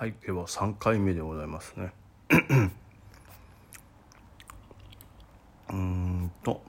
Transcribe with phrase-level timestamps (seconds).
[0.00, 1.92] はいでは3回目でございますね。
[5.68, 6.62] うーんと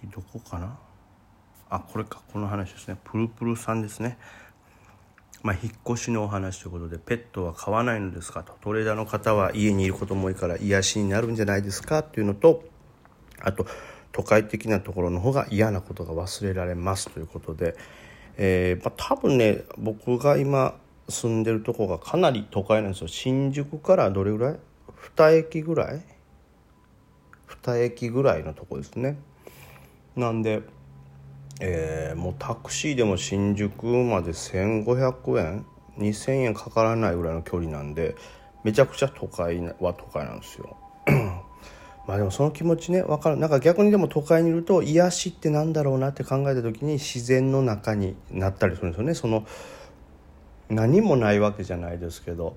[0.00, 0.78] 次どこかな？
[1.68, 2.98] あこれかこの話ですね。
[3.02, 4.16] プルプルさんですね。
[5.42, 8.44] まあ、引っ越しのお話ということでペットは飼わないのですか？
[8.44, 8.56] と。
[8.60, 11.98] トレーダーの方は家にいることも多いから癒しになるんじゃないですか？
[11.98, 12.62] っていうのと
[13.40, 13.66] あと
[14.12, 17.74] 都会的なところの方が嫌なことが忘れられますということで、
[18.36, 20.76] えーまあ、多分ね僕が今
[21.12, 23.08] 住んでるとこがかなり都会なんですよ。
[23.08, 24.58] 新宿からどれぐらい
[25.16, 26.02] ？2駅ぐらい
[27.62, 29.18] ？2駅ぐらいのとこですね。
[30.16, 30.62] なんで、
[31.60, 35.66] えー、もうタクシーでも新宿まで1500円
[35.98, 38.16] ？2000円かからないぐらいの距離なんで
[38.64, 40.76] めちゃくちゃ都会は都会なんですよ。
[42.06, 43.36] まあでもその気持ちね分かる。
[43.36, 49.14] なんか逆にでも都会にいると癒しってなんだろうなって考えた時に自然の中になったりするんですよね。
[49.14, 49.46] その
[50.74, 52.56] 何もないわけじゃないですけど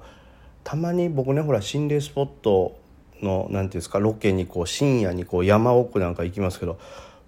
[0.63, 2.79] たまに僕ねほら心霊スポット
[3.21, 6.79] の何ていうんですかロケにこう深夜にこう山奥なんか行きますけど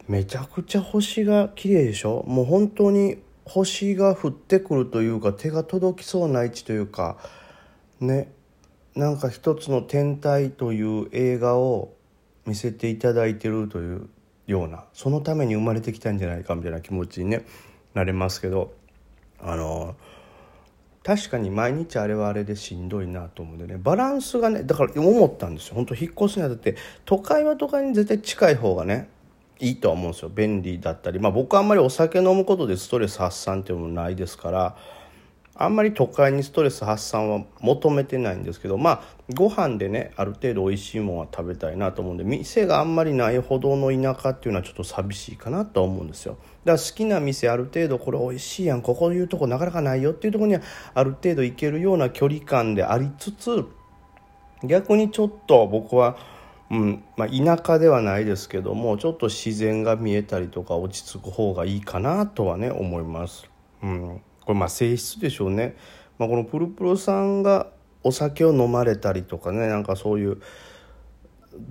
[0.08, 2.24] めちゃくちゃ星が綺麗でしょ？
[2.28, 7.18] もう本当に星が降ってくるというか手が届きそうな位置というか
[8.00, 8.32] ね
[8.96, 11.94] なんか一つの天体という映画を
[12.46, 14.10] 見せていただいてるという
[14.48, 17.46] ようなそのために生まれてきたんじゃないかみたいな気持ちに、ね、
[17.94, 18.74] なれますけど
[19.40, 19.96] あの
[21.08, 23.80] 確かに毎日あれはあれでしんどいなと思うんでね。
[23.82, 25.76] バランスがねだから思ったんですよ。
[25.76, 29.08] 本当引っ越すにあたって都会は都会に絶対近い方がね
[29.58, 30.30] いいとは思うんですよ。
[30.36, 31.22] 便利だったり。
[31.22, 34.76] まあ僕はあんまりお酒飲むことでストレス発散っていうのもないですから。
[35.60, 39.02] あんまり都会にストレス発散は求めてないんですけどまあ
[39.34, 50.62] ご飯でねある程度美味しいものは食べたいなと思うんで店があんまりないほどの田舎っていうのはちょっと寂しいかなと思うんですよだから好きな店ある程度これ美味しいやんここいうとこなかなかないよっていうとこには
[50.94, 53.66] ある程度行けるような距離感でありつつ
[54.64, 56.18] 逆にちょっと僕は
[56.70, 63.50] うんまあ、田舎ではないですけどもちょっと自然が見えたりとか落ち着く方がいいかなとはね思います。
[63.82, 65.76] うんこれまあ性質でしょうね、
[66.18, 67.68] まあ、このプルプルさんが
[68.02, 70.42] お酒を飲まれたりとかねなんかそういう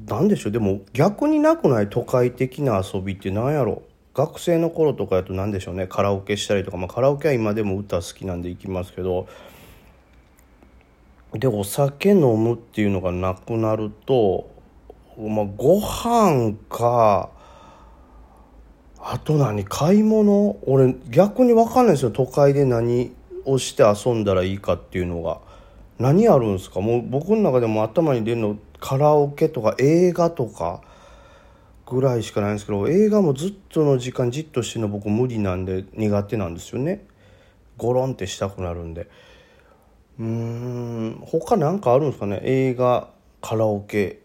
[0.06, 0.52] なんでしょう。
[0.52, 3.82] でも逆になくない都会的な遊びって何やろ。
[4.12, 5.86] 学生の頃とかやと何でしょうね。
[5.86, 9.26] カラオケしたりとか、まあ、カラオケは今でも歌好きなんで行きますけど。
[11.32, 14.50] でお酒飲むっていうのがなくなると、
[15.18, 17.30] まあ、ご飯か
[19.08, 20.58] あと何買い物？
[20.66, 22.10] 俺逆に分かんないですよ。
[22.10, 23.12] 都会で何
[23.44, 25.38] をして遊んだらいいかっていうのが。
[26.00, 26.80] 何あるんですか？
[26.80, 30.82] もう僕の中でも頭に出るのカラオケとか映画とか
[31.86, 37.06] ぐらいしかないんですけど映画もずっとの時間じっとしてるの僕無理なんで苦手なんですよね。
[37.76, 39.08] ゴロンってしたくなるんで。
[40.18, 42.40] うーん他何かあるんですかね？
[42.42, 43.08] 映画
[43.40, 44.18] カラオケ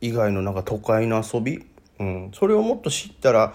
[0.00, 1.66] 以外のなんか都会の遊び、
[1.98, 3.52] うん、それをもっと知ったら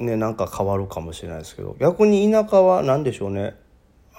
[0.00, 3.54] ねなんか変わるかもしれないですけど逆に田舎は何でしょうね。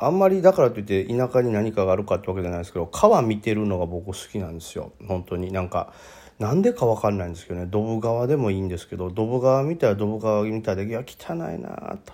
[0.04, 4.94] あんまりだからといって田舎に何かがあるかってわけじゃないですけど川見てるのが僕好きなんですよ。
[5.08, 5.52] 本当に。
[5.52, 5.94] なんか
[6.40, 7.68] なんでか分かんないんですけどね。
[7.68, 12.14] ドブ川でもいいんですけどドブ川見たらドブ川見たらいや汚いなと。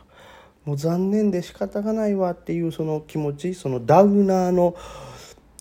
[0.65, 4.75] もう残念で仕方がないわっていうその気持ちそのダウナーの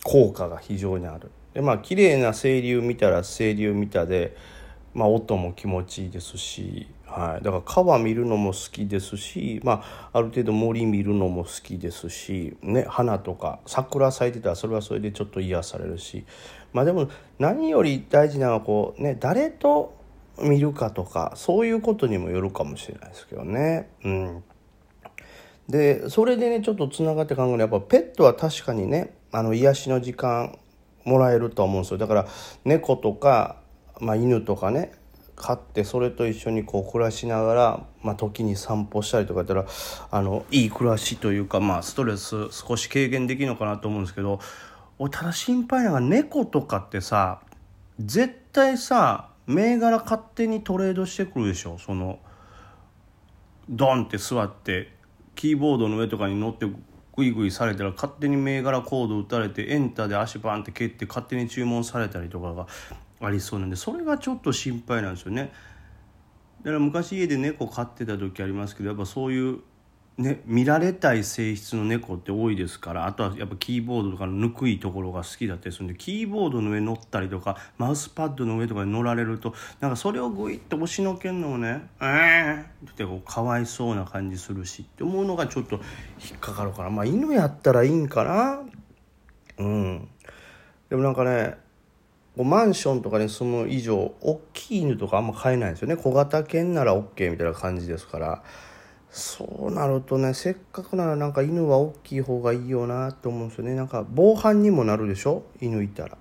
[0.02, 1.30] 効果が非常にある。
[1.54, 4.36] でまあ綺麗な清流見たら清流見たで
[4.94, 9.82] まあ音も気持ちいいですしはい、だから川見るのも好きですし、ま
[10.12, 16.26] あ、ある程度森見るのも好きですし、ね、花とか桜咲いてたらそれはそれでちょっと癒されるし、
[16.74, 19.96] まあ、でも何より大事なのはこう、ね、誰と
[20.38, 23.88] 見るかとかそういうことにもよるかもしれないですけどね。
[24.04, 24.44] うん。
[25.70, 30.58] でそれでねちょっとつながって考えるとやっぱペットは確かにねあの癒しの時間
[31.04, 31.98] もらえると思うんですよ。
[31.98, 32.26] だから
[32.66, 33.56] 猫とか、
[34.00, 34.92] まあ、犬とかね
[35.36, 39.66] 飼ってそれと一緒にこう暮らしながら、まあ、時に散歩したりとかやったら
[40.10, 44.40] あのいい暮らしというか、まあ、ストレス少し軽減できるのかなと思うんですけど
[45.10, 47.40] ただ心配なのが猫とかってさ
[48.00, 51.78] 絶対さ銘柄勝手にトレードしてくるでしょ？
[51.78, 52.18] その
[53.68, 54.92] ドンって座って
[55.34, 62.66] キーボードの上とかに乗ってグイグイされたら勝手に銘柄コード打たれてエンターで足バンって蹴って勝手に注文されたりとかが
[63.20, 65.52] ありそうなんでそれがちょっと心配なんですよね。
[66.62, 69.60] だから昔家で猫飼ってた時ありますけどやっぱそういう
[70.18, 85.76] ね、見られたい性質の猫って多いですからあとはやっぱキーボードとかのぬくいところが好きだったりするんでキーボードの上乗ったりとかマウスパッドの上とかに乗られるとなんかそれをグイッと押しのけるのもね「えー!」ってこうかわいそうな感じするしって思うのがちょっと
[86.18, 86.88] 引っかかるから。
[86.88, 88.62] まあ犬やったらいいんかな。
[89.58, 90.08] うん。
[90.88, 91.58] でもなんかね
[92.44, 95.96] マンションとかに住む以上大きい犬とかあんま飼えないんですよね。
[95.96, 98.42] 小型犬なら OK みたいな感じですから。
[99.08, 103.74] そうなるとねせっかくならなんか犬は大きい方がいいよなと思うんですよね。
[103.74, 105.44] なんか防犯にもなるでしょ？
[105.60, 106.18] 犬いたら。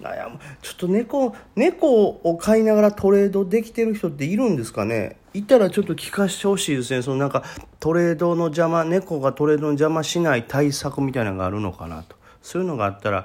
[0.00, 0.40] 悩む。
[0.60, 5.18] ちょっと猫猫を飼いながらトレードできてる人っているんですかね？
[5.34, 7.02] いたらちょっと聞かせてほしいですね。
[7.02, 7.44] そのなんか
[7.78, 12.16] トレードの邪魔猫がトレードの邪魔しない対策みたいなのがあるのかなと。
[12.42, 13.24] そういうのがあったら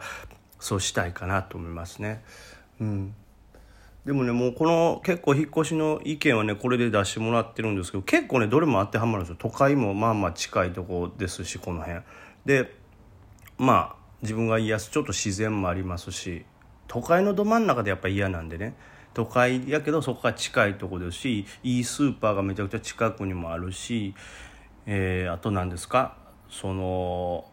[0.59, 2.23] そうしたいかなと思いますね。
[2.79, 3.15] うん。
[4.05, 9.35] でもねもうこの結構引っ越しの意見はねこれで出してもらってるんですけど結構ねどれも当てはまるんですよ。
[9.37, 12.01] 都会もまあまあ近いとこですしこの辺。
[12.45, 12.75] で
[13.57, 16.45] まあ自分が言いやすちょっと自然もありますし
[16.87, 18.75] 都会のど真ん中でやっぱ嫌なんでね。
[19.13, 24.13] 都会やけどそこから近いとこですしいいスーパーがめちゃくちゃ近くにもあるし、
[24.85, 26.15] えー、あと何ですか？
[26.49, 27.45] その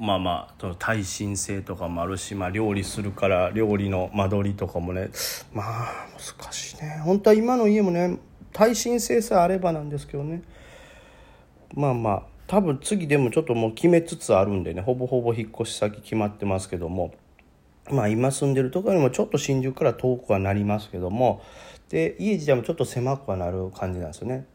[0.00, 5.10] まあまあその耐震性とかもあるし、まあ、料理するから料理の間取りとかもね
[5.52, 6.06] まあ
[6.40, 7.02] 難しいね。
[7.04, 8.18] 本当は今の家もね
[8.52, 10.42] 耐震性さえあればなんですけどね。
[11.74, 17.14] まあまあ多分次でもちょっともう決めつつあるんでねほぼほぼ引っ越し先決まってますけども。
[17.90, 21.42] まあ今住んでるところにもちょっと新宿から遠くはなりますけども。
[21.90, 24.46] で家自体もちょっと狭くはなる感じなんですよね。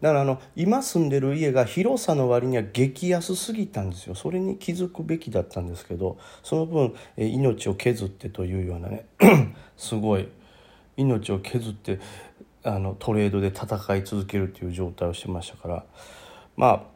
[0.00, 4.14] だからあの今住んでる家が広さの割には激安すぎたんですよ。
[4.14, 9.06] それに気づくべきだったんですけどその分え命を削ってというようなね
[9.76, 10.28] すごい
[10.96, 12.00] 命を削って
[12.64, 15.84] あのトレードで戦い続けるっていう状態をしてましたから。
[16.56, 16.86] ま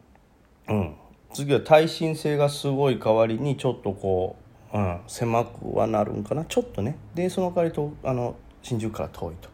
[0.67, 0.95] あうん。
[1.33, 4.37] 次は耐震性がすごい代わりにちょっとこ
[4.73, 6.45] う、うん、狭くはなるんかな。
[6.45, 6.97] ちょっとね。
[7.15, 9.49] でその代わりとあの新宿から遠いと。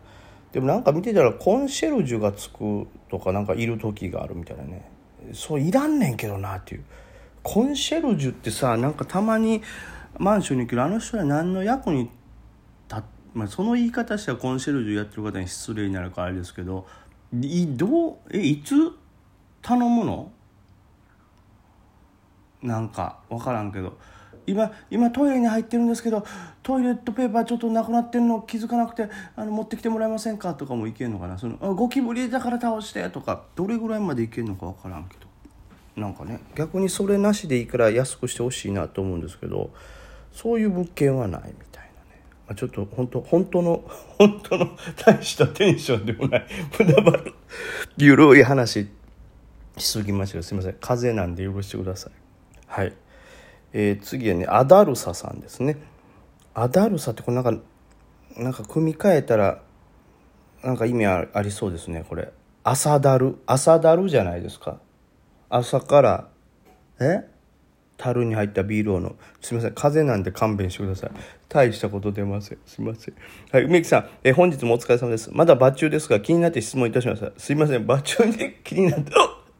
[0.51, 4.89] でもなんか見てたらコンシェルジュがつくとかなんかいる時があるみたいなね。
[5.33, 6.83] そういらんねんけどなっていう。
[7.43, 9.61] コンシェルジュってさなんかたまに
[10.17, 12.09] マンションに来るあの人は何の役に
[12.89, 13.03] 立
[13.35, 16.87] まあ、その言い方したらコンシェルジュやってる方に失礼になるからあれですけど
[17.39, 18.73] いどうえいつ
[19.61, 20.31] 頼むの？
[22.63, 23.95] なんか分からんけど。
[24.45, 26.25] 今今トイレに入ってるんですけど
[26.61, 30.53] トイレットペーパーちょっとなくなってるの気づかなくてあの持ってきてもらえませんか？
[30.53, 31.37] とかもいけんのかな？
[31.37, 35.27] そのあゴキブリだから倒してとかどれぐらいまでいけんのか分からんけど。
[35.95, 39.69] なんかね逆にそれなしでいいから安くしてほしいなと思うんですけど
[40.31, 43.83] そういう物件はないみたいなね、まあ、ちょっと本当本当の
[44.17, 44.75] 本当の
[45.05, 46.47] 大したテンションでもない。
[46.79, 47.33] 無駄話
[47.97, 48.89] ゆるい話
[49.77, 50.77] しすぎましたすいません。
[50.81, 52.11] 風邪なんで許してください。
[52.65, 52.93] はい。
[53.73, 55.77] えー、次はねアダルサさんですね。
[56.53, 57.53] アダルサってこれなんか
[58.37, 59.61] なんか組み替えたら
[60.63, 62.31] なんか意味ありそうですねこれ。
[62.63, 64.79] 朝だる朝だるじゃないですか。
[65.49, 66.27] 朝から
[66.99, 67.27] え？
[67.97, 69.73] 樽に入ったビールをのすみません。
[69.73, 71.11] 風邪なんで勘弁してください。
[71.47, 72.57] 大したこと出ません。
[72.65, 73.15] すみません。
[73.51, 75.29] はい梅木さん、え本日もお疲れ様です。
[75.31, 77.31] まだ抜中ですが気になって質問いたしました。
[77.37, 77.85] すみません。
[77.85, 79.11] 抜中で気になって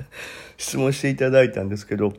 [0.57, 2.13] 質問していただいたんですけど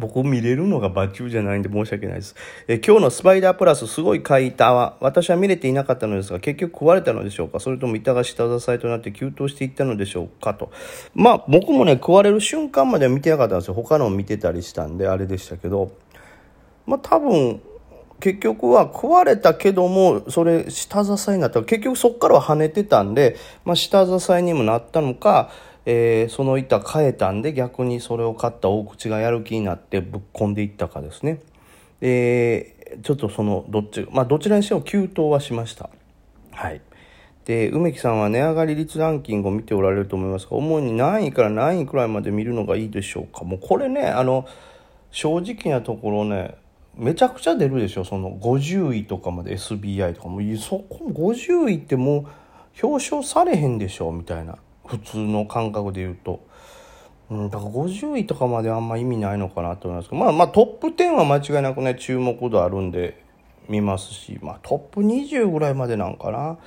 [0.00, 2.34] 僕見れるのがバチューじゃないんで申し訳ないです。
[2.66, 7.60] え今日のスパイダープラスすごい買いたは、私は見れていなかったのですが、結局壊れたのでしょうか？
[7.60, 10.72] それとも板が下支えとなって急騰していったのでしょうかと。
[11.14, 13.74] まあ僕もね、食われる瞬間までは見てなかったんですよ。
[13.74, 15.92] 他のを見てたりしたんで、あれでしたけど。
[16.86, 17.60] まあ多分、
[18.18, 25.50] 結局は壊れたけども、それ下支えになった結局そっからは跳ねてたんで、まあ下支えにもなったのか、
[25.84, 31.40] えー、その板変えたんで逆にそれを買った大口がやる気になってぶっ込んでいったかですね。
[32.00, 35.90] えー、ちょっとそのどっち、まあどちらにしても急騰はしました。
[36.52, 36.80] はい。
[37.44, 43.44] で、梅木さんは値上がり率ランキングを見ておられると思いますが、主に何位から何位くらいまで見るのがいいでしょうか？
[43.44, 44.46] もうこれね、あの、
[45.10, 46.54] 正直なところね、
[46.96, 48.04] めちゃくちゃ出るでしょ？
[48.04, 54.58] その50位とかまで SBI とかも、そこ50位ってもう表彰されへんでしょ、みたいな。
[54.92, 56.40] 普通の感覚で言うと。
[57.30, 63.24] うん、だから50位とかまであんま意味ないのかなと思いますけど、まあまあトップ10は間違いなくね、注目度あるんで
[63.70, 66.58] 見ますし、まあトップ20ぐらいまでなんかな。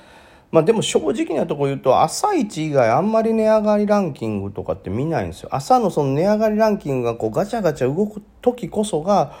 [0.50, 5.50] まあでも正直なとこ言うと、朝一以外あんまり値上がりランキングとかって見ないんですよ。
[5.52, 9.34] 朝のその値上がりランキングがこうガチャガチャ動く時こそが、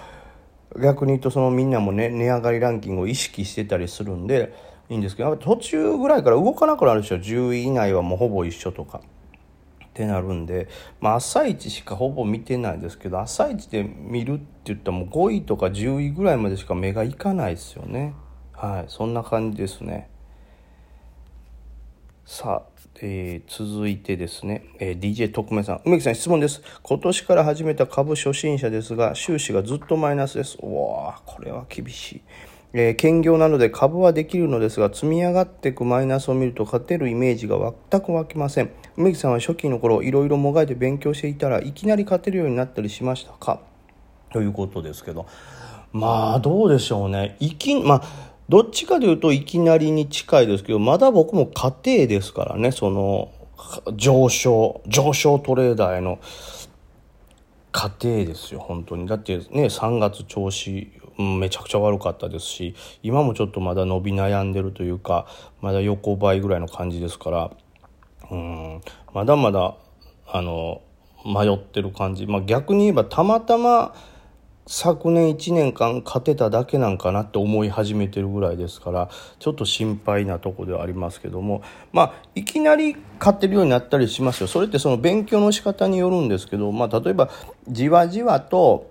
[0.80, 4.54] 逆に言うとそのみんなもね、値上がりランキングを意識してたりするんで、
[4.88, 7.16] いいんですけど途中ぐらいから動かなくなるでしょ。
[7.16, 9.00] 10位以内はもうほぼ一緒とか。
[9.00, 10.68] ってなるんで、
[11.00, 18.14] まあ、朝一しかほぼ見てないですけど朝一で見るって言ったらもう5位とか10位ぐらいまでしか目がいかないですよね。
[18.52, 18.84] はい。
[18.88, 20.10] そんな感じですね。
[22.26, 25.80] さあ、えー、続いてですね、えー、DJ 特命さん。
[25.86, 26.60] 梅木さん質問です。
[26.82, 30.58] 今年から始めた株初心者ですが収支がずっとマイナスです。
[30.60, 32.22] おわこれは厳しい。
[32.72, 37.56] えー、兼業なので株はできるのですが積み上がっていくマイナスを見ると勝てるイメージが
[37.90, 38.70] 全く湧きません。
[38.96, 43.60] 梅木さんは初期の頃いろいろもがいて勉強していたらいきなり勝てるようになったりしましたか？
[44.32, 45.26] ということですけど。
[45.92, 47.36] まあどうでしょうね。
[47.40, 48.02] いきまあ
[48.48, 53.30] どっちかというといきなりに近いですけどまだ僕も家庭ですからねその
[53.94, 56.18] 上昇上昇トレーダーへの
[57.72, 59.06] 過程ですよ本当に。
[59.06, 65.26] だってね3月調子うんめちゃくちゃ悪かったですし今もちょっとまだ伸び悩んでるというか
[65.60, 67.50] まだ横ばいぐらいの感じですから
[68.30, 68.80] うん
[69.12, 69.76] まだまだ
[70.26, 70.82] あの
[71.24, 73.94] 迷ってる感じ、まあ、逆に言えばたまたま
[74.68, 84.48] 昨年1年間勝てただけなんかなって思い始めてるぐらいですからちょっと心配なとこではありますけどもまあいきなり勝ってるようになったりしますよ。
[84.48, 87.30] それってその勉強の仕方によるんですけど、まあ、例えば
[87.68, 88.90] じわじわと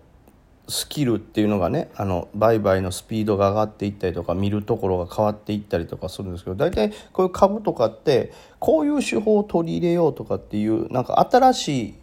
[0.67, 11.95] スキルっていうのがねあの売買のスピードが上がっていったりとか見るところが変わっていったりとかするんですけど大体こういう株とかってこういう手法を取り入れようとかっていうなんか新しい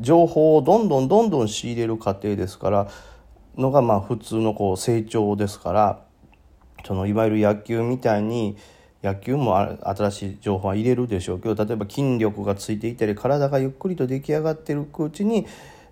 [0.00, 2.88] 情報をどんどんどんどん仕入れる過程ですから
[3.56, 6.00] のがまあ普通のこう成長ですから
[6.86, 8.56] そのいわゆる野球みたいに
[9.02, 15.46] 野球も新しい情報は入れるでしょうけど例えば筋力がついていたり体がゆっくりと出来上がっていくうちに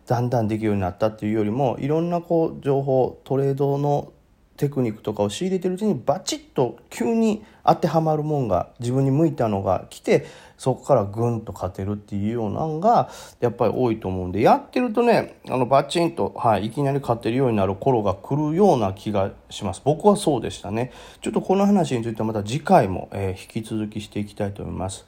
[0.07, 4.13] だんだんできるようになったっていうよりもいろんなこう情報トレードの
[4.57, 13.11] テクニックとかを仕入れてるうちにバチッと急に当てはまるもんが自分に向いたのが来てそこからグンと勝てるっていうようなのが
[13.41, 25.07] やっぱり多いと思うんでやってるとねあのバチンと、はい、いきなり勝てるようになる頃が来るような気がします僕はそうでしたねちょっとこの話についてはまた次回も、えー、引き続きしていきたいと思います。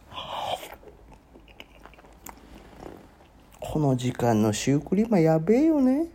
[3.61, 6.07] この時間のシュークリームはやべえよね。